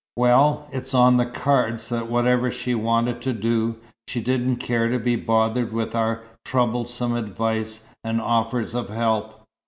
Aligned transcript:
"Well, 0.15 0.67
it's 0.71 0.95
on 0.95 1.17
the 1.17 1.27
cards 1.27 1.89
that 1.89 2.09
whatever 2.09 2.49
she 2.49 2.73
wanted 2.73 3.21
to 3.21 3.33
do, 3.33 3.75
she 4.07 4.19
didn't 4.19 4.55
care 4.55 4.89
to 4.89 4.97
be 4.97 5.15
bothered 5.15 5.71
with 5.71 5.93
our 5.93 6.23
troublesome 6.43 7.13
advice 7.15 7.85
and 8.03 8.19
offers 8.19 8.73
of 8.73 8.89
help. 8.89 9.43